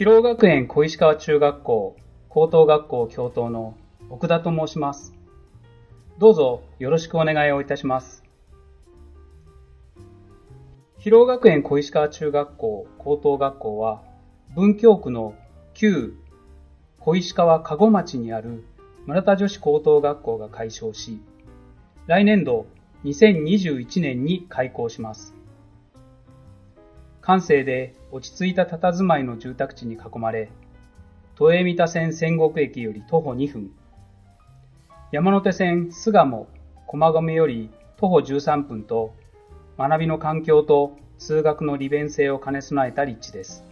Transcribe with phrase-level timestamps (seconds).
[0.00, 1.94] 広尾学園小石川中学校
[2.30, 3.76] 高等学校教頭の
[4.08, 5.12] 奥田と申します。
[6.18, 8.24] どうぞよろしくお願いをいたします。
[10.96, 14.02] 広尾学園小石川中学校高等学校は
[14.54, 15.34] 文京区の
[15.74, 16.14] 旧
[16.98, 18.64] 小石川籠町にある
[19.04, 21.20] 村田女子高等学校が開校し、
[22.06, 22.64] 来年度
[23.04, 25.34] 2021年に開校します。
[27.30, 30.50] 閑静で落ち着いた佇まいの住宅地に囲まれ、
[31.36, 33.70] 都営三田線仙国駅より徒歩2分、
[35.12, 36.48] 山手線巣鴨
[36.88, 39.14] 駒込より徒歩13分と、
[39.78, 43.64] 学びの環境と通学の利便性を兼ね備えた立地です。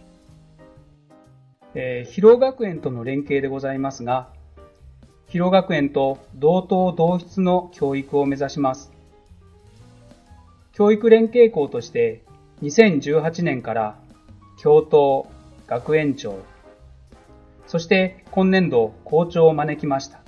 [1.75, 4.29] えー、広学園との連携でございますが、
[5.27, 8.89] 広学園と同等同質の教育を目指します。
[10.71, 12.23] 教育連携校として
[12.61, 13.95] 2018年から
[14.57, 15.27] 教頭、
[15.67, 16.39] 学園長、
[17.67, 20.19] そして今年度校長を招きました。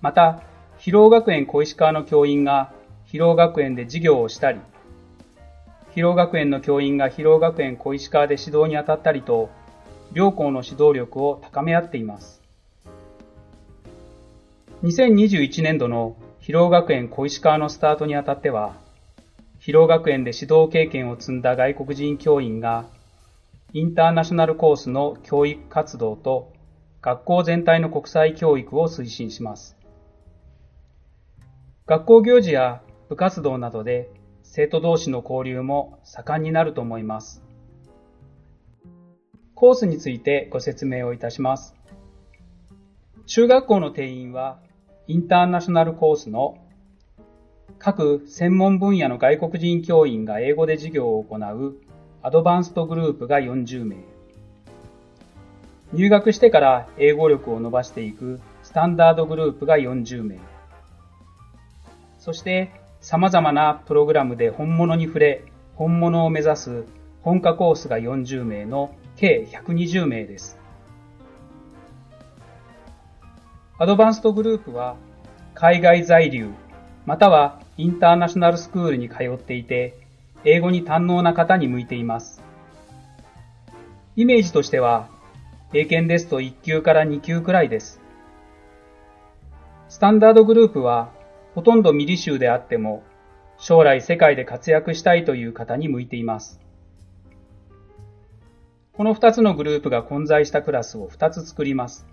[0.00, 0.42] また、
[0.78, 2.72] 広尾学園小石川の教員が
[3.06, 4.60] 広尾学園で授業をしたり、
[5.92, 9.50] 広尾学園の教員が広尾学園小石川で指導に当たったりと、
[10.12, 12.40] 両校の指導力を高め合っています。
[14.84, 18.74] 2021年度の広尾学園小石川のスタートにあたっては、
[19.60, 22.86] 広尾学園で指導経験を積んだ外国人教員が、
[23.74, 26.50] インターナショナルコースの教育活動と
[27.02, 29.76] 学校全体の国際教育を推進します。
[31.86, 34.08] 学校行事や部活動などで
[34.42, 37.44] 生徒同士の交流も盛んになると思います。
[39.54, 41.74] コースについてご説明をいたします。
[43.26, 44.58] 中学校の定員は
[45.06, 46.56] インターナショナルコースの
[47.82, 51.76] 各専門分野の外国人教員が英語で授業を行う
[52.22, 53.96] アドバンストグループが40名。
[55.94, 60.38] 入学してから英語力を伸ばしていくスタンダードグループが40名。
[62.18, 62.70] そして
[63.00, 66.84] 様々なプログラムで本物に触れ、本物を目指す
[67.22, 70.58] 本科コースが40名の計120名です。
[73.78, 74.96] アドバンストグループは
[75.54, 76.50] 海外在留、
[77.06, 79.96] またはインターナショナルスクールに通っていて、
[80.44, 82.42] 英語に堪能な方に向いています。
[84.16, 85.08] イメージとしては、
[85.72, 88.02] 英検ですと1級から2級くらいです。
[89.88, 91.10] スタンダードグループは、
[91.54, 93.02] ほとんどミリ州であっても、
[93.56, 96.60] 将来世界で活躍したいという方に向いています。
[98.92, 102.06] この2つのグループが混在したクラスを2つ作ります。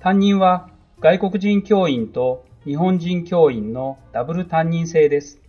[0.00, 0.68] 担任は
[0.98, 5.40] 外国人教員と日本人教員のダブル担任制です。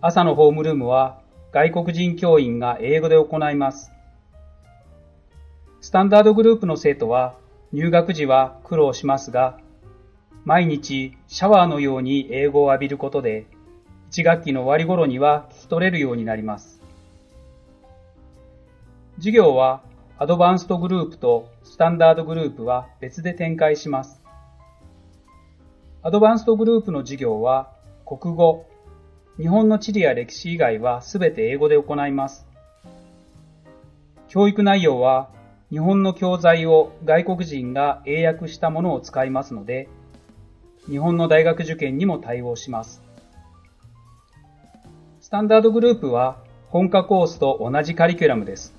[0.00, 1.20] 朝のホームルームは
[1.52, 3.92] 外国人教員が英語で行います。
[5.80, 7.36] スタンダードグループの生徒は
[7.70, 9.60] 入学時は苦労しますが、
[10.44, 13.46] 毎日シャワーのように英語を浴びることで、
[14.10, 16.82] 1学期の終わり頃には聞き取れるようになります。
[19.18, 19.82] 授業は
[20.18, 24.25] アドバンストグループとスタンダードグループは別で展開します。
[26.06, 27.72] アドバンストグループの授業は
[28.06, 28.64] 国語、
[29.38, 32.46] 日本の地理や歴史以外はすべて英語で行います。
[34.28, 35.30] 教育内容は
[35.68, 39.88] 日本の教材を外国人が英訳したものを使いますので、
[40.88, 43.02] 日本の大学受験にも対応します。
[45.20, 46.38] スタンダードグループは
[46.68, 48.72] 本科コースと同じカリキュラムです。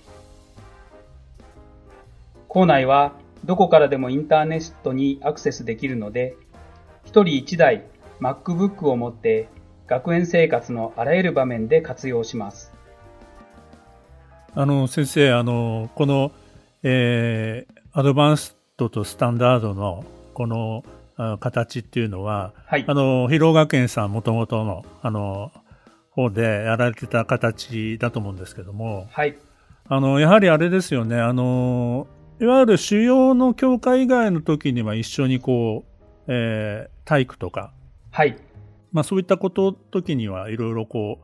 [2.47, 6.37] 校内はどこからでもインターネットにアクセスできるので、
[7.17, 7.83] 一人一台
[8.19, 9.49] MacBook を持って
[9.87, 12.71] 学園生活のあらゆる場面で活用します。
[14.53, 16.31] あの先生あのこの、
[16.83, 20.05] えー、アドバンストとスタンダードの
[20.35, 20.83] この
[21.39, 25.51] 形っていうのは、はい、あの広尾学園さんもともとのあの
[26.11, 29.35] 方でやられてた形だと思うんですけども、はい、
[29.89, 32.05] あのやはりあれですよねあの
[32.39, 35.86] いわゆる主要の教科以外の時には一緒にこう、
[36.27, 37.73] えー、体育とか、
[38.11, 38.37] はい。
[38.91, 41.19] まあそういったこと時にはいろいろこ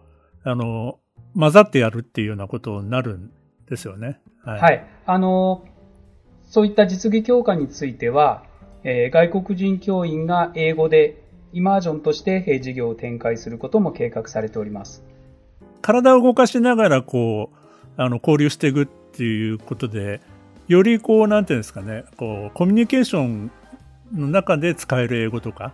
[0.46, 1.00] う、あの、
[1.36, 3.32] 混ざってやるっていうようなことになるん
[3.70, 4.20] ですよね。
[4.44, 4.62] はい。
[4.62, 5.66] はい、あの、
[6.44, 8.44] そういった実技教科については、
[8.84, 11.24] えー、外国人教員が英語で
[11.54, 15.04] イマージョンとして授業を展開することも計画されております。
[15.82, 17.58] 体を動かしながらこう、
[17.98, 20.22] あの、交流していくっていうことで、
[20.68, 23.52] よりこう、なんていうんですかね、こう、コミュニケーション
[24.14, 25.74] の中で使える英語とか、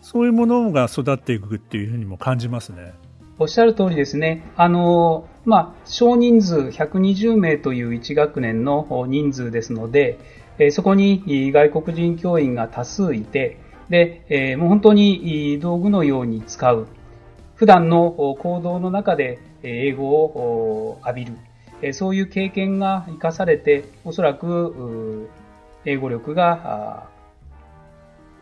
[0.00, 2.92] そういうものが育っていくっていうふうにも感じますね。
[3.38, 4.44] おっしゃる通りですね。
[4.56, 10.18] あの、まあ、少人数120名という1学年の人数ですので、
[10.58, 13.58] えそこに外国人教員が多数いて、
[13.88, 16.86] で、えもう本当に道具のように使う。
[17.54, 21.92] 普段の行動の中で英語を浴びる。
[21.94, 25.30] そういう経験が活かされて、おそらく
[25.84, 27.08] 英語力が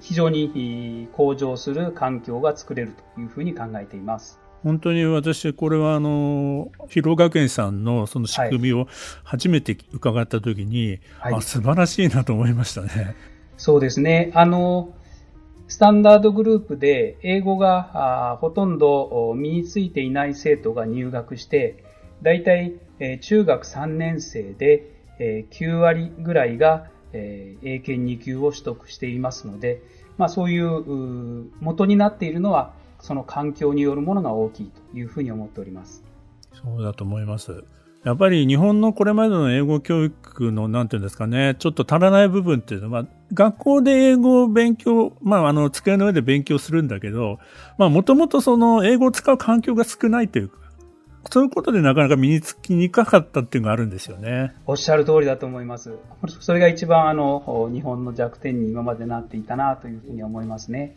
[0.00, 4.40] 非常に向上する環境が作れるというふうに考えています。
[4.64, 8.88] 本当に私、これはあの、広学園さんのその仕組みを
[9.22, 13.14] 初めて伺ったときに、はい、あ、素晴らしいなと思いましたね。
[13.56, 14.32] そうですね。
[14.34, 14.94] あの、
[15.68, 21.84] スタンダードグループで英語がほとんど身についていない生徒が入学して、
[22.22, 22.74] だいたい
[23.20, 29.82] 中学3年生で9割ぐらいが英検2級を取得していますので、
[30.16, 36.04] まあそういう元になっているのはその環境によるものが大きいというふうに思っております。
[36.52, 37.64] そうだと思います。
[38.04, 47.38] やっぱり日本のこれまでの英語教育の、なんていうんですかね、ちょっと足らない部分っていうのは、学校で英語を勉強、まあ、あの、机の上で勉強するんだけど、
[47.76, 50.58] まあ、もともとその、英語を使う環境が少ないというか、
[51.30, 54.54] そういうことでなかなか身につきにくかったっていうのがあるんですよね。
[54.66, 55.92] おっしゃる通りだと思います。
[56.40, 60.96] それが一番あの、日本の弱点に今までなっていたなというふうに思いますね。